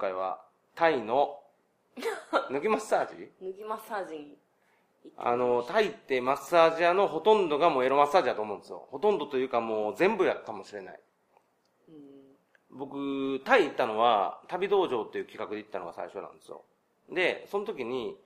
[0.00, 0.40] 今回は
[0.74, 1.38] タイの
[2.50, 3.30] 脱ぎマッサージ？
[3.38, 4.38] 脱ぎマッサージに
[5.18, 8.88] あの、タイってマッサージ屋のほとんどがもうエロマッサージだと思うんですよ。
[8.90, 11.00] ほとんどというかもう全部やかもしれない。
[11.90, 11.94] うん
[12.70, 16.64] 僕、タイ行ったのは、旅道場っていう企画で行ったのが最初なんですよ。
[17.10, 18.16] で、その時に、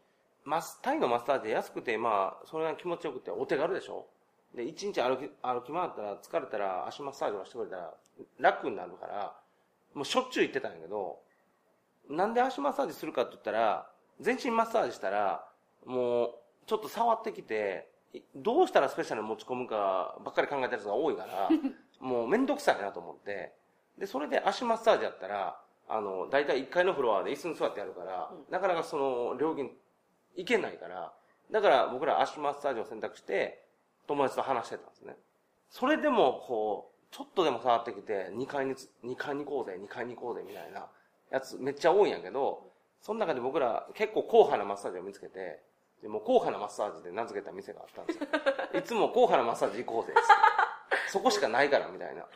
[0.44, 4.06] マス、タイのマッサージで安くて、まあ、それが気持ちよくてお手軽でしょ？
[4.54, 7.94] で、一日歩き、歩き回ったら、疲れたら足マッサージをしてくれたら
[8.38, 9.36] 楽になるから、
[9.94, 11.23] もうしょっちゅう行ってたんやけど、
[12.08, 13.90] なんで足マッサージするかって言ったら、
[14.20, 15.46] 全身マッサージしたら、
[15.84, 16.34] もう、
[16.66, 21.48] ちょっと触ってきて、いどうしたらスペシャルに持ち込むかばっかり考えてる人が多いから、
[22.00, 23.54] もうめんどくさいなと思って、
[23.98, 29.76] で、それで足マッサージやったら、あの、大体1階のフロアで椅子に座ってやるから、うんなかなかその、料金、
[30.36, 31.12] いけないから、
[31.50, 33.66] だから僕ら足マッサージを選択して、
[34.06, 35.16] 友達と話してたんですね。
[35.68, 40.88] それでも、こう、ちょっとでも触ってきて、2階につ、2階に行こうぜ、2階に行こうぜ、みたいな
[41.34, 45.60] やつめっちゃ多いんやけど、その中で僕ら結構硬派なマッサージを見つけて、
[46.00, 48.28] でもう硬派なマッサージで名付けた店があったんですよ。
[48.78, 50.14] いつも硬派なマッサージ行こうぜ
[51.08, 52.26] そこしかないから、みたいな。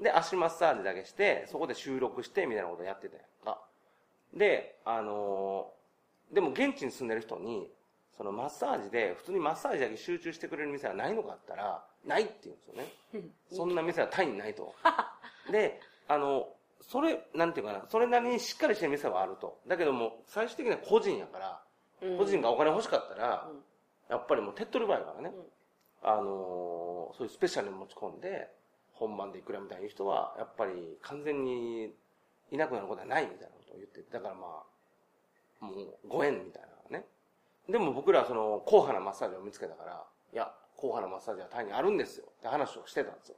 [0.00, 3.60] で、足マッサージだけして、そこで収録して、みたいなことやってたやんか。
[4.32, 7.70] で、あのーでも現地に住んでる人に、
[8.16, 13.28] そのマッサージで、普通にマッサージだけ集中してくれる店はないのかって言ったら、ないって言うんですよね。
[13.52, 14.74] そんな店はタイにないと。
[15.52, 16.48] で、あの、
[16.80, 19.58] それ、なんていうかな、それなりにしっかりしてる店はあると。
[19.66, 21.60] だけども、最終的には個人やから、
[22.02, 23.62] うん個人がお金欲しかったら、うん
[24.10, 25.32] やっぱりもう手っ取り早いからね。
[25.34, 25.44] うん
[26.02, 28.50] あのーそういうスペシャルに持ち込んで、
[28.92, 31.94] 本番でいくらみたいな人は、やっぱり完全に
[32.50, 34.62] いなくなることはないみたいなことを言っててだからま
[35.60, 37.04] あ、もうご縁みたいなね。
[37.68, 43.36] でも僕らはその、硬派なマッサージを見つけたから、いや、硬派なマッサージはタイにあるんですよって話をしてたんですよ。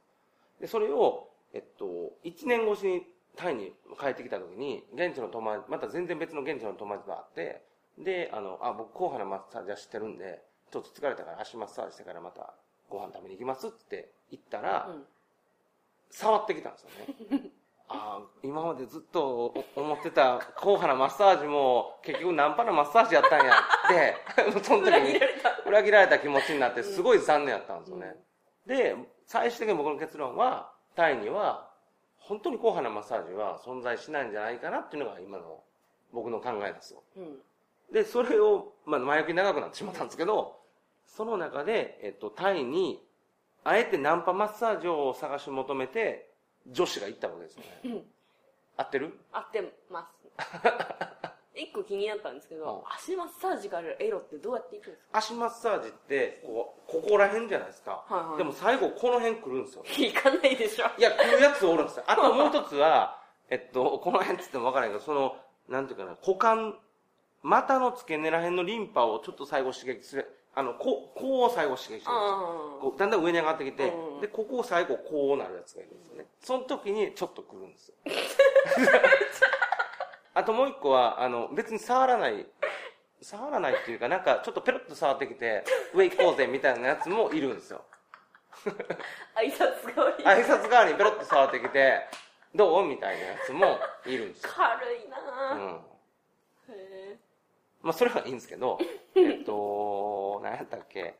[0.59, 1.85] で、それを、えっと、
[2.23, 3.07] 1年越しに
[3.37, 7.63] タイに帰ってきた時に、現地の友達、また全然別の現地の友達があって、
[7.97, 12.53] で、あの、あ、僕硬派なマッサージは知ってるんで、ちょっと疲れたから足マッサージしてからまた
[12.89, 15.03] ご飯食べに行きますって言ったら、うん
[16.09, 16.89] 触ってきたんですよ
[17.37, 17.51] ね。
[17.89, 25.19] あ あ、今までずっと思ってた硬派なマッサージも結局ナンパなマッサージやったんやって、 その時裏に
[25.65, 28.15] 裏切られた気持ちになってすごい残念やったんですよね。
[28.65, 31.69] で、最終的に僕の結論は、タイには
[32.27, 35.63] 本当に硬派なマッサージは存在しないんじゃないかなっていうのが今の
[36.11, 37.03] 僕の考えですよ。
[37.17, 37.37] うん。
[37.91, 40.59] で、それを、まあ、前置き長くなってしまったんですけど、
[41.05, 43.01] その中で、えっと、タイに、
[43.63, 46.29] あえてナンパマッサージを探し求めて、
[46.67, 47.67] 女子が行ったわけですよね。
[47.85, 48.05] うん。
[48.77, 49.17] 合ってる？
[49.31, 50.13] 合ってます。
[51.55, 52.93] 一個気になったんですけど、うん。
[52.93, 55.17] 足マッサージからエロってどうやっていくんですか？
[55.17, 58.03] 足マッサージって、こう、ここら辺じゃないですか。
[58.07, 59.83] はいはいでも最後この辺来るんですよ。
[59.97, 62.03] いかないでしょいや、来るやつおるんですよ。
[62.07, 65.35] あともう一つは、 えっと、この辺って言ってもわからないけど、その、
[65.67, 66.77] なんていうかな、股間、
[67.43, 70.33] 股の付け根ら辺のリンパをちょっと最後刺激する。
[70.55, 76.25] あの、こう、こうを最後刺激してるんですだんだん上に上がってきて、うんで、ここを最後こうなるやつがいるんですよね。
[76.41, 77.95] その時にちょっと来るんですよ。
[80.33, 82.47] あともう一個は、あの、別に触らない、
[83.21, 85.63] 触らないっていうか、なんかちょっとペロッと触ってきて、
[85.93, 87.83] 上行こうぜみたいなやつもいるんですよ。
[89.35, 92.01] あ挨拶代わり挨拶代わりにペロッと触ってきて、
[92.55, 94.49] どうみたいなやつもいるんですよ。
[94.53, 95.75] 軽いなぁ、うん。
[96.75, 97.17] へ
[97.81, 98.79] まあそれはいいんですけど、
[99.15, 101.15] えっと、何やったっけ？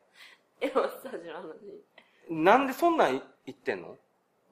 [0.60, 1.46] えエロマッサージの話
[2.30, 3.96] なんでそんなんい言ってんの？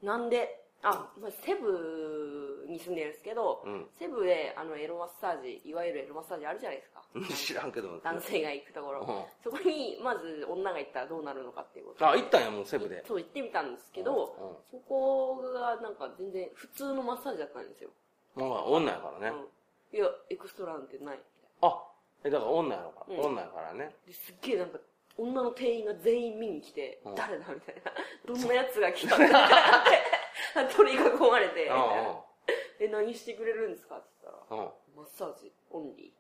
[0.04, 0.65] なんで？
[0.86, 3.86] あ、まあ、セブに住んでるんですけど、うん。
[3.98, 7.02] セブであのエロマッサージいわゆるエロマッサージあるじゃないですか。
[7.34, 8.00] 知らんけど。
[8.04, 9.26] 男性が行くところ、うん。
[9.44, 12.08] そこにまず女が行ったらどうなるのかっていうこと。
[12.08, 13.04] あ、行ったんや、もうセブで。
[13.06, 14.50] そう行ってみたんですけど、うん。
[14.50, 14.56] うん。
[14.70, 17.90] そこがなんか全然普通のマッサージだったんですよ、
[18.36, 19.38] まあ、女やからね。
[19.92, 21.20] うん、いやエクストラなんてない。
[21.62, 21.84] あ、
[22.24, 23.06] え、だから女やろか。
[23.10, 23.26] ら、うん。
[23.32, 23.96] 女やからね。
[24.12, 24.80] すっげえなんか
[25.18, 27.16] 女の店員が全員見に来て、うん。
[27.16, 27.92] 誰だみたいな。
[28.26, 30.15] どんなやつが来たんだみたいな
[30.64, 31.68] 取り囲まれて。
[31.68, 31.82] うんうん
[32.78, 33.96] え何してくれるんですか？
[33.96, 34.62] って言ったら。
[34.62, 34.70] うん。
[34.98, 36.14] マッサージオンリ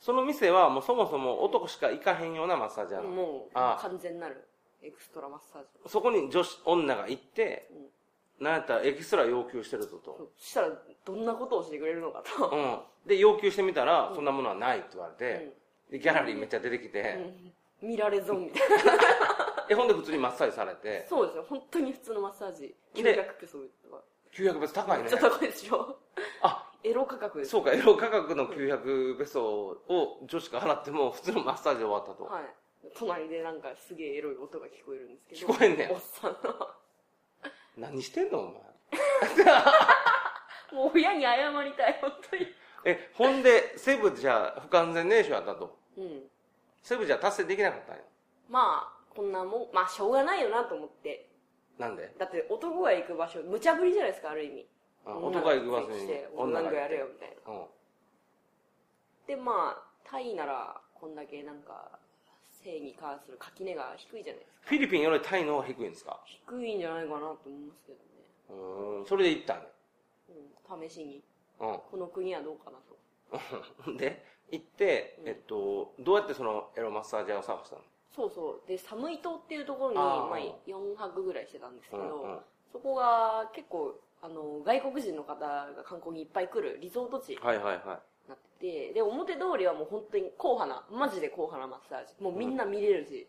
[0.00, 3.14] その店はもうそもそも男しか行かへんようなマッサージ屋ーなの。
[3.14, 4.46] もうあ完全なる
[4.82, 5.68] エクストラマッサージ。
[5.86, 7.68] そこに女子、女が行って、
[8.38, 8.44] うん。
[8.44, 10.30] なんやったらエキストラ要求してるぞと。
[10.38, 10.70] そしたら
[11.04, 12.78] どんなことをしてくれるのかと、うん。
[13.04, 15.52] で、要求してみたら、そんなものはないって言われて、
[15.90, 17.16] で、ギャラリーめっちゃ出てきて、
[17.82, 17.88] うん。
[17.88, 18.92] 見られ損みたいな
[19.68, 25.18] え、ほんで普通にマッサージされて、そうですよ本当に普通のマッサージで900ペソとか900ベソ高いねめっちゃ。
[25.30, 25.98] 高いでしょ
[26.42, 29.42] あ、エロ価格そうか、エロ価格の900ベソ
[29.88, 32.24] を女子が払っても、普通のマッサージで終わったと。
[32.24, 32.44] はい
[32.94, 36.38] 隣でなんかすげえエロい音が聞こえるんですけど聞こえんねんおっさんの
[37.76, 38.52] 何してんのお前。
[40.72, 42.46] もう親に謝りたい、本当に。
[42.84, 45.78] え、ほんで、セブじゃあ不完全燃焼やったと。
[45.96, 46.30] うん。
[46.82, 48.02] セブじゃ達成できなかったんや。
[48.48, 51.26] まあ、こんなもん、まあ、しょうがないよなと思って。
[51.76, 52.14] なんで？
[52.20, 54.66] だって、男が行く場所、無茶ぶりじゃないですか、ある意味。
[55.04, 57.52] あ男が行く場所にして女がいて女がやれよ、みたいな。
[57.52, 57.66] うん。
[59.26, 61.98] で、まあ、タイなら、こんだけなんか、
[62.62, 64.58] 性に関する垣根が低いじゃないですか。
[64.68, 66.20] フィリピンよりタイの方が低いんですか？
[66.24, 68.04] 低いんじゃないかなと思いますけどね。
[68.50, 69.06] うーん。
[69.06, 69.62] それで行ったんや。
[70.70, 71.22] うん、試しに。
[71.58, 71.78] うん。
[71.90, 72.78] この国はどうかな
[73.88, 73.92] と。
[73.98, 77.82] で、行って、えっと、どうやってそのエロマッサージャーを探したの？
[78.18, 78.68] そうそう。
[78.68, 82.38] で、寒い島っていうところに、まあ、4泊ぐらいしてたんですけど、うんうん
[82.70, 92.22] そこが結構、あの、外国人の方が観光にいっぱい来るリゾート地にはいはいはなってて、で、表通りはもう本当に硬派な、マジで硬派なマッサージ。
[92.22, 93.26] もうみんな見れるし、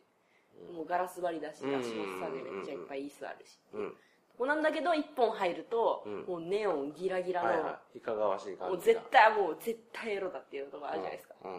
[0.76, 3.56] もうガラス張りだし、うん足マッサージめっちゃいっぱい椅子あるし。
[3.74, 3.78] い。
[3.78, 3.90] うん。
[3.92, 3.96] こ
[4.40, 7.98] こなんだけど、一本入ると、うんもうネオンギラギラの、はいはい。
[8.00, 8.68] いかがわしい感じが。
[8.68, 11.36] もう絶対もう絶対エロだっていうところあるじゃないですか。
[11.46, 11.54] うん。
[11.54, 11.56] う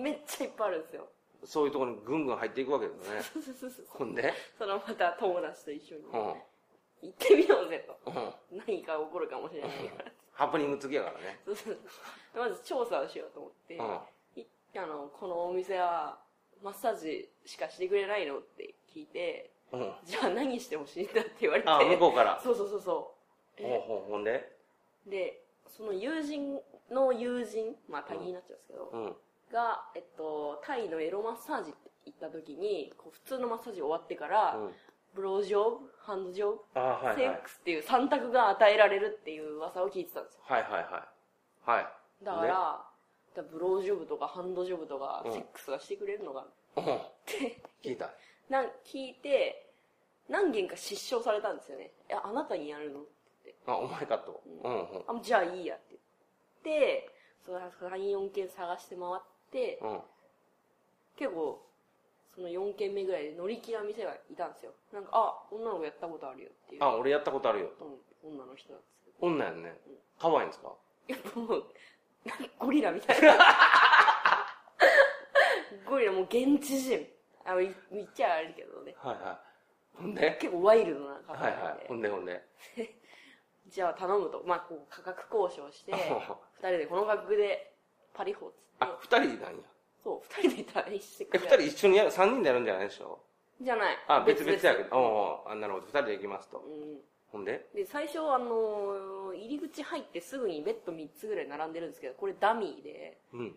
[0.00, 1.06] んめっちゃいっぱいあるんですよ。
[1.46, 3.22] そういうところにぐんぐん入っていくわけですね。
[3.22, 4.34] そうそうそうそうほんで？
[4.58, 6.34] そのまた友達と一緒にうん。
[7.02, 8.10] 行ってみようぜと。
[8.10, 8.58] うん。
[8.66, 10.10] 何か起こるかもしれないから。
[10.32, 11.38] ハプニング付きやからね。
[11.44, 11.78] そうそう
[12.34, 14.42] そうまず調査をしようと思って、うん。
[14.42, 14.46] い
[14.76, 16.18] あの、このお店は
[16.62, 19.92] マッサージしかしてくれないのって聞いて、うん。
[20.04, 21.68] じゃあ何してほしいんだって言われて。
[21.68, 22.40] あ、向こうから。
[22.42, 23.14] そうそうそうそ
[23.60, 23.62] う。
[23.62, 24.52] ほうほうほんで？
[25.06, 26.60] で、その友人
[26.90, 29.16] の友人、まあタギになっちゃうんですけど、うん。
[29.52, 34.74] が、えっと、タイのエロマッサージって行った時に、こう普通のマッサージ終わってから、うん。
[35.14, 37.16] ブロージョブ、ハンドジョブ、あはいはい。
[37.16, 40.40] セックスっていう三択が与えられるっていう噂を聞いてたんですよ。
[40.44, 40.82] はいはいはい。
[41.70, 41.86] はい。
[42.22, 42.82] だから、だか
[43.36, 46.46] らブロージョブとかハンドジョブとか、うんセックスがしてくれるのが、っ
[46.76, 46.84] うん。
[47.24, 48.10] て、聞いた。
[48.50, 49.72] なん聞いて、
[50.28, 51.92] 何件か失笑されたんですよね。
[52.10, 53.00] いや、あなたにやるの？
[53.00, 53.04] っ
[53.42, 53.54] て。
[53.66, 54.42] あ、お前かと。
[54.44, 55.04] うんうん。
[55.06, 55.96] あ、じゃあいいやって
[56.62, 57.10] 言って、
[57.44, 60.00] その3、4件探して回って、うん。
[61.16, 61.62] 結構、
[62.34, 64.72] その4軒目ぐらいで乗り気な店がいたんですよ。
[64.92, 66.84] なんか、あ、女の子やったことあるよっていう。
[66.84, 67.70] あ、俺やったことあるよ。
[67.80, 69.26] うん、女の人なんですけど。
[69.26, 69.74] 女やんね。
[70.18, 70.72] 可愛いんですか？
[71.08, 71.64] やっぱもう、
[72.24, 73.34] なんかゴリラみたいな。
[75.88, 77.06] ゴリラもう現地人。
[77.44, 78.94] あ、言言っちゃあれけどね。
[78.98, 79.98] はいはい。
[80.02, 80.36] ほんで？
[80.40, 81.82] 結構ワイルドな方はいなんで。
[81.82, 81.86] はい。
[81.88, 82.42] ほんでほんで？
[83.68, 84.42] じゃあ頼むと。
[84.44, 85.92] まあ、こう価格交渉して、
[86.58, 87.75] 二人でこの価格で
[88.16, 88.62] パリホっつって。
[88.80, 89.62] あ、二人なんや。
[90.02, 93.18] そう、二人で退してくえ、れ二人一緒にやる、三人でやるんじゃないでしょ？
[93.60, 93.96] じゃない。
[94.08, 94.88] あ、別々やけど。
[94.90, 95.14] 々おう
[95.46, 95.86] おうあ、なるほど。
[95.86, 96.58] 二人で行きますと。
[96.58, 97.00] うん。
[97.32, 97.66] ほんで？
[97.74, 103.54] で、最初、あのー入り口入ってすぐにベッド3つぐらい並んでるんですけど、これダミーで、うん。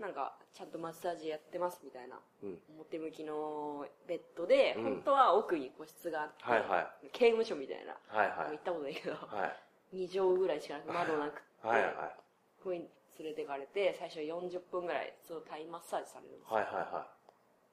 [0.00, 2.58] なんか、ちゃんとマッサージやってますみたいな、うん。
[2.76, 8.50] 表向きのベッドで、うん本当は奥に個室があって、はいは刑務所みたいな、はいはい。
[8.52, 9.46] 行ったことないけど、は
[9.92, 9.96] い。
[9.96, 11.94] 2畳ぐらいしかなくて窓なくて、はいはい。
[13.18, 16.56] 連れてかれて、最初40分ぐらい、そのタイマッサージされるんですよ。
[16.56, 17.06] はいはいは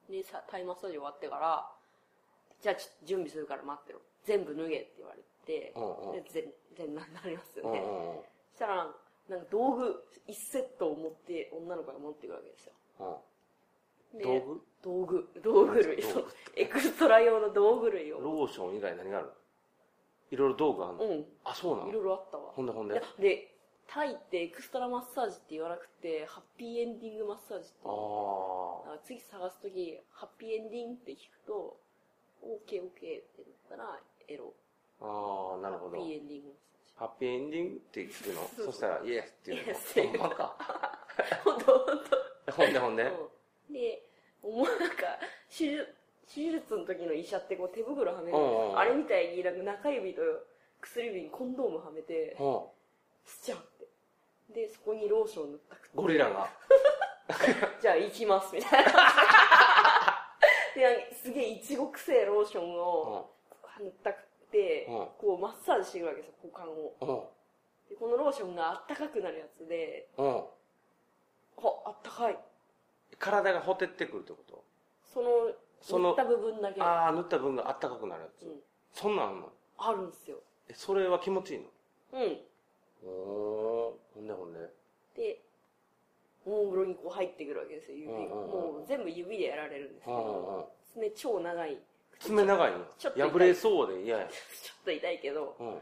[0.09, 1.69] で、さタイマッサージ終わってから、
[2.61, 3.99] じゃあ準備するから待ってろ。
[4.23, 6.43] 全部脱げって言われて、うんうんで全
[6.77, 7.63] 全ななりますい。
[7.63, 7.79] よね。
[7.79, 8.21] うんうんうん。
[8.51, 8.87] そしたら
[9.29, 12.73] なんか、道具1セットを持って、女の子が持ってくるわけですよ。
[14.13, 14.19] うん。
[14.19, 14.61] で道具？
[14.83, 18.19] 道具、道具類、そうエクストラ用の道具類を。
[18.19, 19.29] ローション以外何がある
[20.31, 21.03] いろいろ道具あるの？
[21.05, 21.25] うん。
[21.45, 22.51] あ、そうないのろいろあったわ。
[22.51, 23.01] ほんでほんで？
[23.19, 23.55] で、
[23.93, 27.97] タイってエクストラマッサージって言わなくて、ハッピーエンディングマッサージってあ言う
[28.87, 28.95] あ。
[28.95, 31.75] だから次探すとき、ハッピーエンディングって聞くと、
[32.41, 34.53] オーケーオーケーってなったら、エロ。
[35.03, 35.99] ああ、なるほど。
[35.99, 36.57] ハッピーエンディングマッ
[36.99, 38.47] ハッピーエンディングって聞くの？
[38.65, 39.99] そしたら、イエスっていうイエス。
[39.99, 40.55] ほんまか。
[41.11, 41.43] サージ。
[41.43, 42.17] ほんとほんと。
[42.55, 43.03] ほんでほんで？
[43.03, 44.07] うんで、
[44.41, 45.19] もうなんか、
[45.51, 45.95] 手術、
[46.33, 50.21] 手術の時の医者ってこう手袋はめるあれみたいになんか中指と
[50.79, 52.59] 薬指にコンドームはめて、うん
[53.23, 53.80] スチャンって。
[54.53, 56.49] で、そこにローション塗ったくてゴリラが。
[57.81, 58.91] じゃあ行きます、みたいな。
[60.75, 63.29] で、すげえいちごくせえローションうを
[63.79, 66.75] 塗ったくて、うんこうマッサージしてくるわけですよ、股間を。
[66.75, 67.19] ん。
[67.19, 67.27] うん。
[67.89, 70.37] で、このローションがあったかくなるやつで、うん。
[70.37, 70.43] あ、
[71.85, 72.39] あったかい。
[73.19, 74.39] 体がほてってくるってこ
[75.03, 78.43] その、その塗った部分だけとああ、塗った分があったかくなるやつ。
[78.45, 79.49] うんそんなんあんの？
[79.77, 80.37] あるんですよ。
[80.67, 81.69] え、それは気持ちいいの？
[82.13, 82.45] うん。
[83.03, 84.15] おー。
[84.15, 84.59] ほんでほんで。
[85.15, 85.41] で、
[86.45, 88.17] もも風呂にこう入ってくるわけですよ、指が。
[88.17, 91.77] うんうんうんもう全部指でやられるんですけうんうんど、爪超長い。
[92.19, 92.85] 爪長いの？
[92.97, 94.27] ちょっと破れそうで嫌や。
[94.29, 94.33] ちょ
[94.81, 95.81] っと痛いけど、うん。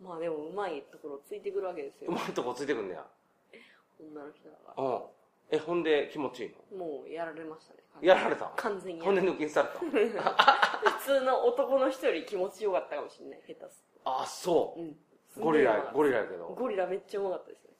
[0.00, 2.10] まあでもうまいところついてくるわけですよ。
[2.10, 3.06] うまいとこついてくんねや。
[4.00, 4.82] 女の人だから。
[4.84, 5.02] うん。
[5.48, 6.78] え、ほんで気持ちいいの？
[6.78, 7.80] もうやられましたね。
[8.02, 14.74] やられた完全にやほんで抜きにされた 普通の男の人より気持ちよかったかもしれない、下手すあ、そると。
[14.76, 14.98] うん。
[15.40, 16.46] ゴリラ、ゴリラやけど。
[16.46, 17.70] ゴリラめっちゃうまかったですね。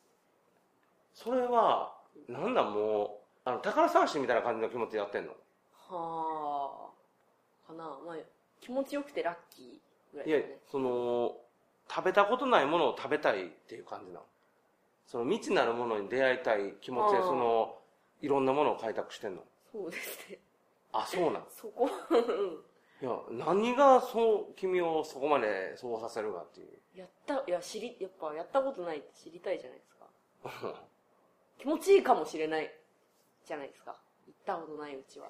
[1.14, 1.96] それは、
[2.28, 5.32] なんだもう、あの、宝探しみたいな感じの気持ちでやってんの？
[5.88, 6.90] は
[7.68, 7.68] あ。
[7.68, 7.84] かな。
[7.84, 8.16] まあ、
[8.60, 11.36] 気持ちよくてラッキーぐらいいやその、
[11.88, 14.26] 食べたことないものを食べたいっていう感じなの。
[15.06, 17.78] その未知なるものに出会いたい気持ちで、あーその、
[18.20, 19.42] いろんなものを開拓してんの。
[19.72, 20.38] そうですね。
[20.92, 22.58] あ、そうなんそこ、うん
[23.02, 26.68] いや、何がそう、君をそこまでそうさせるかっていう。
[26.94, 30.06] やった、いや、知り、やっぱやったことないって知りたいじゃないですか。
[31.58, 32.72] 気持ちいいかもしれない
[33.44, 33.96] じゃないですか。
[34.26, 35.28] 行ったことないうちは。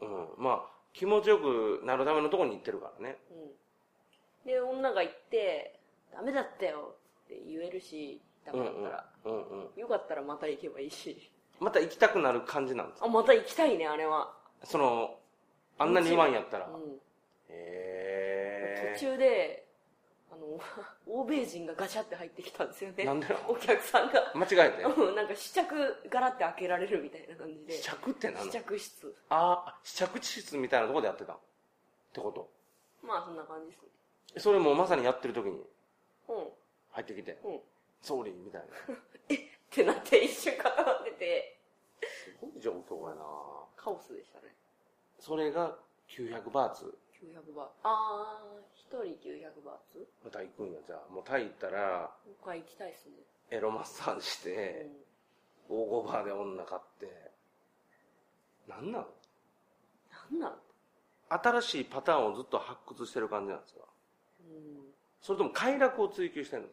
[0.00, 0.28] うん。
[0.38, 3.18] まあ、気持ちよくなるためのところに行ってるからね。
[4.44, 4.46] うん。
[4.46, 5.80] で、女が行って、
[6.12, 9.10] ダメだったよって言えるし、ダメだったら。
[9.24, 9.80] うんうん。
[9.80, 11.30] よかったらまた行けばいいし。
[11.60, 14.32] また行きたくなる感じなんですあ、また行きたいね、あれは。
[14.64, 15.18] その、
[15.78, 16.66] あんなにうまいんやったら。
[16.66, 17.00] うん。
[17.48, 19.66] へ途中で、
[20.30, 20.60] あの、
[21.06, 23.04] 欧米人がガチャって入ってきたんですよね。
[23.04, 24.32] なんでなお客さんが。
[24.32, 24.38] ー。
[24.38, 24.82] 間違えて？
[24.84, 27.72] うん、なんか試着ガラって開けられるみたいな感じで。
[27.74, 28.42] 試着って何？
[28.44, 29.14] 試の着室。
[29.28, 31.38] ああ、試着室みたいなところでやってたっ
[32.12, 32.48] てこと？
[33.02, 33.88] まあそんな感じですね。
[34.38, 35.64] それもまさにやってる時に
[36.28, 36.48] うん。
[36.90, 37.56] 入ってきて、うん。
[37.56, 37.60] っ
[38.02, 38.96] ソーリーみたいな。
[39.70, 41.58] てなって一瞬固まってて、
[42.02, 43.24] すごい状況やな
[43.76, 44.54] カオスでしたね。
[45.24, 45.74] それが
[46.10, 46.84] 900バーツ。
[47.22, 47.72] 900バーツ。
[47.82, 50.06] あー、一人900バーツ？
[50.22, 51.10] また行くんや、じゃあ。
[51.10, 53.12] もうタイ行ったら、もう一回行きたいですね。
[53.50, 54.86] エロマッサージしうて、
[55.70, 55.74] ん。
[55.74, 57.30] 大ゴバーで女買って。
[58.68, 59.06] なんなの
[60.30, 60.58] なんなん？
[61.30, 63.80] 新しいパターンをずっと発掘してる感じなんですか？
[64.42, 64.92] うん。
[65.22, 66.66] それとも快楽を追求してんの、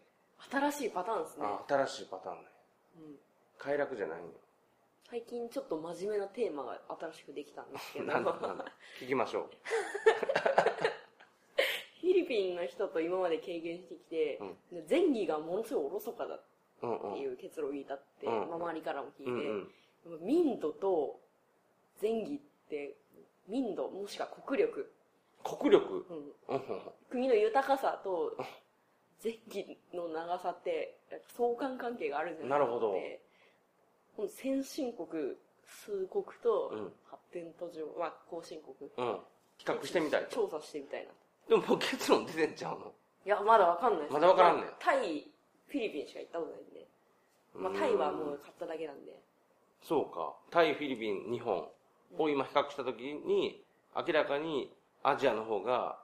[0.52, 1.46] 新しいパターンですね。
[1.46, 2.44] あ新しいパターンね。
[2.98, 3.16] うん。
[3.58, 4.32] 快楽じゃないんよ。
[5.12, 6.80] 最近ちょっと真面目なテーマが
[7.12, 8.64] 新しくできたんですけど、なんだなんだ。
[8.98, 9.50] 聞きましょ
[12.00, 14.40] フィリピンの人と今まで経験してきて、
[14.72, 16.42] で前戯がものすごいおろそかだっ
[16.84, 16.88] う。
[16.88, 17.14] うんうん。
[17.16, 18.34] ていう結論を言いたって、うん。
[18.48, 19.70] まあ周りからも聞いて、うん
[20.06, 20.26] うん。
[20.26, 21.20] 民度と
[22.02, 22.40] 前戯っ
[22.70, 22.96] て
[23.50, 24.94] 民度もしくは国力、
[25.44, 26.06] 国力？
[26.10, 26.82] うん、うん。
[27.10, 28.38] 国の豊かさと
[29.22, 31.02] 前戯の長さって
[31.36, 32.96] 相関関係があるんじゃないかなるほど
[34.30, 35.08] 先進国
[35.66, 36.94] 数国とうん。
[37.10, 38.90] 発展途上、まあ、後進国。
[38.98, 39.20] うん。
[39.58, 40.26] 比較してみたい。
[40.26, 40.36] と。
[40.48, 41.12] 調査してみたいな。
[41.50, 42.92] でももう結論出てんちゃうの？
[43.26, 45.28] いやまだわかんないまだわからんねタイ
[45.68, 46.88] フィリピンしか行ったことないんで、
[47.56, 49.14] まあ、タイはもう買っただけなんで。
[49.84, 50.34] そうか。
[50.50, 51.68] タイ、フィリピン、日本。
[52.18, 53.64] を今比較したときに、
[53.96, 54.70] 明らかに
[55.02, 55.98] アジアの方が、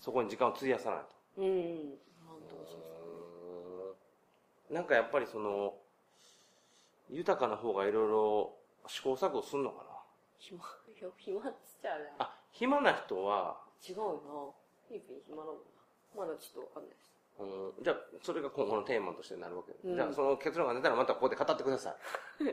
[0.00, 1.42] そこに時間を費やさないと。
[1.42, 1.50] うんう
[4.72, 4.74] ん。
[4.74, 5.74] なんかやっぱりその、
[7.10, 8.54] 豊かな方がいろいろ
[8.86, 9.84] 試行錯誤すんのか
[10.38, 12.24] 暇いや 暇っつっちゃうねな。
[12.24, 14.30] あ、暇な人は、違うよな。
[14.88, 15.58] フィリピン暇なのか
[16.16, 16.26] な。
[16.26, 17.14] まだちょっとわかんないです。
[17.36, 19.96] うん、じゃあ、それが今後のテーマとしてなるわけ、うん。
[19.96, 21.96] じゃあ、その結論が出たらまたここで語ってくださ
[22.40, 22.44] い。
[22.44, 22.48] ち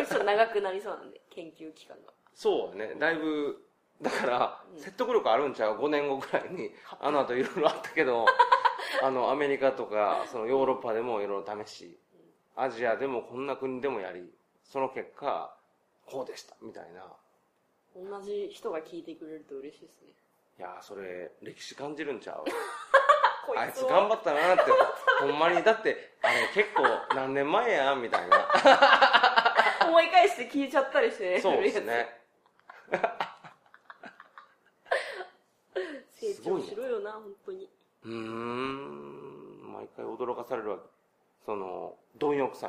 [0.00, 2.12] ょっと長くなりそうなんで研究期間が。
[2.34, 3.62] そうね、だいぶ、
[4.00, 8.24] だから、説得力あるんちゃう ?5 年後ぐらいに、あの後いろいろあったけど、
[9.02, 11.98] あの、アメリカとか、そのヨーロッパでもいろいろ試し、
[12.56, 14.30] アジアでもこんな国でもやり、
[14.64, 15.54] その結果、
[16.06, 17.04] こうでした、みたいな。
[17.94, 20.08] 同じ人が聞いてくれると嬉しいですね
[20.58, 22.44] いやー、それ、歴史感じるんちゃう？
[23.46, 24.70] こ あいつ頑張ったなって、
[25.20, 26.82] ほんまに、だって、あれ結構
[27.14, 28.48] 何年前やん、みたいな。
[29.86, 32.20] 思い返して聞いちゃったりしてねそうですね。
[36.20, 37.68] 成すごいね長しろよな本当に
[38.04, 40.82] うーん、毎回驚かされるわけ。
[41.44, 42.68] その、貪欲さ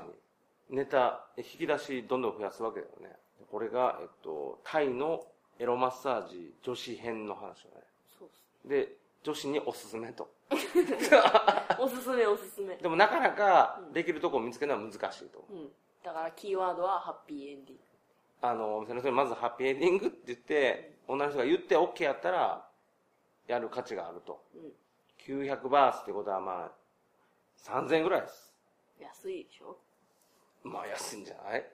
[0.69, 0.75] に。
[0.75, 3.15] ネタ、引き出しどんどん増やすわけだよね。
[3.51, 5.23] これが、えっと、タイの
[5.59, 7.55] エロマッサージ女子編の話だね。
[8.17, 10.29] そうっすで、女子におすすめと。
[11.79, 15.45] おすすめおすすめでもなかなかできるとこを見つけるのは難しいと。
[15.49, 15.71] うん
[16.03, 17.83] だからキーワードはハッピーエンディング
[18.41, 22.67] あの、お店の人にまずハッピーエンディングって言って、女の人が言って OK やったら、
[23.47, 24.43] やる価値があると。
[24.53, 24.73] うん
[25.25, 26.71] 900バースってことはまあ、
[27.57, 28.52] 3000円ぐらいです。
[29.03, 29.77] 安いでしょ？
[30.63, 31.65] まあ安いんじゃない？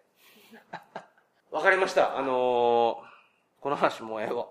[1.51, 2.17] わかりました。
[2.17, 3.09] あのー
[3.62, 4.48] この話もうええわ。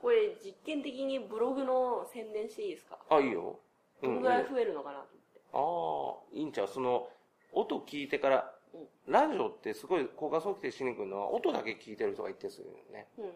[0.00, 2.98] これ実験的にブログの宣伝していいですか？
[3.10, 3.58] あ、いいよ。
[4.02, 5.08] うどのん、ぐらい増えるのかなと
[5.52, 6.68] 思ってああ、いいんちゃう？
[6.68, 7.08] その、
[7.52, 13.08] 音聞いてから、うんラジオってすごい高画素規定しにくいのは、音だけ聞いてる人が一定するよね。
[13.18, 13.32] うんうん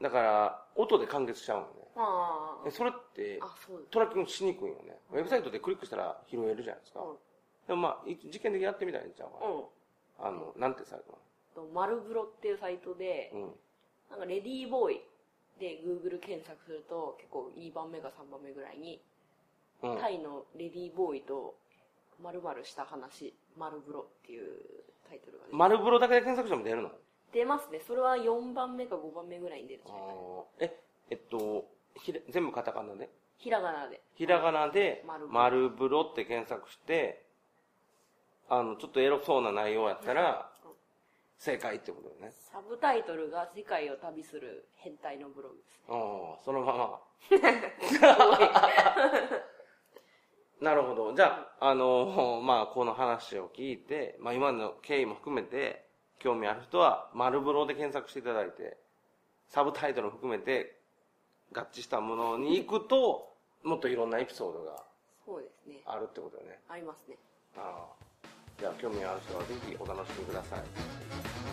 [0.00, 1.72] だから、音で完結しちゃうのね。
[1.96, 3.40] あでそれって、
[3.90, 4.98] トラッキングしにくいよね。
[5.12, 7.00] ウェブサイトでクリックしたら拾えるじゃないですか。
[7.00, 7.16] うん
[7.66, 9.46] でもまあ、い実験的にやってみたらいいんちゃうかな。
[9.46, 9.64] うん
[10.22, 11.18] あの、なんてサイト
[11.54, 13.42] とマルブロっていうサイトでなん。
[14.10, 15.00] なんかレディーボーイ
[15.60, 19.00] で Google 検索すると結構2番目か3番目ぐらいに
[19.82, 21.54] うんタイのレディーボーイと
[22.22, 24.48] 〇〇した話、丸風呂っていう
[25.08, 25.50] タイトルがね。
[25.52, 26.90] 丸風呂だけで検索しても出るの？
[27.32, 27.80] 出ますね。
[27.86, 30.18] それは4番目か5番目ぐらいに出るんじゃないかな。
[30.60, 30.76] え、
[31.10, 31.64] えっと、
[31.96, 33.08] ひら全部カタカナで？
[33.38, 34.00] ひらがなで。
[34.14, 37.24] ひらがなで丸、風呂って検索して、
[38.48, 40.50] あの、ちょっとエロそうな内容やったら、
[41.38, 42.32] 正解ってことだよね。
[42.52, 45.80] サブタイトルが世界を旅する変態のブログです。
[45.88, 47.00] うん、そのまま。
[50.60, 51.14] なるほど。
[51.14, 55.86] じゃあ、あの、まあ、この話を聞いて、まあ、今の経緯も含めて、
[56.20, 58.76] 興味ある人は、丸風呂で検索していただいて、
[59.48, 60.78] サブタイトルも含めて、
[61.52, 63.34] 合致したものに行くと、
[63.64, 64.84] もっといろんなエピソードが
[65.26, 65.80] そうですね。
[65.86, 66.60] あるってことだよね。
[66.68, 67.16] ありますね。
[67.56, 68.26] ああ。
[68.58, 70.60] じゃあ、興味ある人はぜひお楽しみください。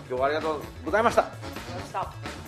[0.07, 1.23] 今日はありがとうございました。
[1.23, 2.46] ありがとうございました。